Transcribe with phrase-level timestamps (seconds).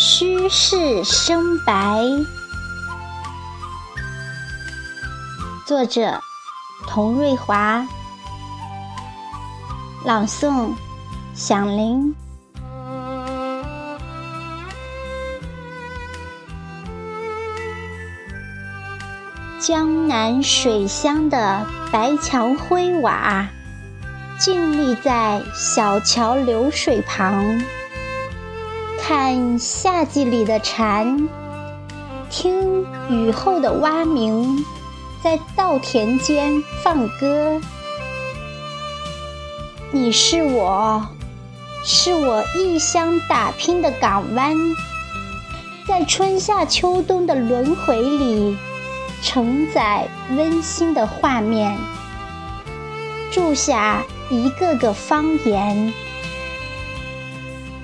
[0.00, 2.04] 虚室生白。
[5.66, 6.20] 作者：
[6.86, 7.84] 童瑞华。
[10.04, 10.72] 朗诵：
[11.34, 12.14] 响铃。
[19.58, 23.48] 江南水乡的白墙灰瓦，
[24.38, 27.60] 静立在小桥流水旁，
[29.00, 31.28] 看夏季里的蝉，
[32.28, 34.64] 听雨后的蛙鸣，
[35.22, 37.60] 在稻田间放歌。
[39.90, 41.06] 你是我，
[41.84, 44.54] 是我异乡打拼的港湾，
[45.86, 48.56] 在春夏秋冬的轮回里。
[49.20, 51.76] 承载温馨的画面，
[53.32, 55.92] 住下一个个方言。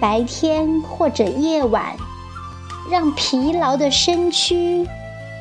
[0.00, 1.96] 白天或者夜晚，
[2.90, 4.86] 让疲劳的身躯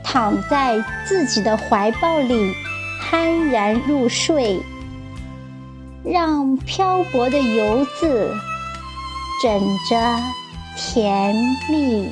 [0.03, 2.53] 躺在自己的怀抱里，
[3.09, 4.61] 酣然入睡。
[6.03, 8.35] 让漂泊的游子
[9.41, 10.19] 枕着
[10.75, 11.33] 甜
[11.69, 12.09] 蜜。